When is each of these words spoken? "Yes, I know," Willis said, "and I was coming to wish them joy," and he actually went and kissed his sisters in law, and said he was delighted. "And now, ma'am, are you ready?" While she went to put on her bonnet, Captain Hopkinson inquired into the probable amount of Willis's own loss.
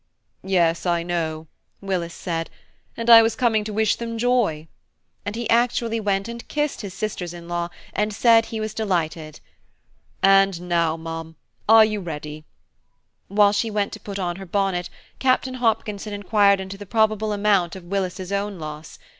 "Yes, 0.43 0.87
I 0.87 1.03
know," 1.03 1.45
Willis 1.79 2.15
said, 2.15 2.49
"and 2.97 3.07
I 3.07 3.21
was 3.21 3.35
coming 3.35 3.63
to 3.65 3.71
wish 3.71 3.97
them 3.97 4.17
joy," 4.17 4.67
and 5.27 5.35
he 5.35 5.47
actually 5.47 5.99
went 5.99 6.27
and 6.27 6.47
kissed 6.47 6.81
his 6.81 6.95
sisters 6.95 7.35
in 7.35 7.47
law, 7.47 7.69
and 7.93 8.11
said 8.11 8.47
he 8.47 8.59
was 8.59 8.73
delighted. 8.73 9.39
"And 10.23 10.61
now, 10.67 10.97
ma'am, 10.97 11.35
are 11.69 11.85
you 11.85 11.99
ready?" 11.99 12.45
While 13.27 13.51
she 13.53 13.69
went 13.69 13.93
to 13.93 13.99
put 13.99 14.17
on 14.17 14.37
her 14.37 14.45
bonnet, 14.47 14.89
Captain 15.19 15.53
Hopkinson 15.53 16.13
inquired 16.13 16.59
into 16.59 16.79
the 16.79 16.87
probable 16.87 17.31
amount 17.31 17.75
of 17.75 17.83
Willis's 17.83 18.31
own 18.31 18.57
loss. 18.57 18.97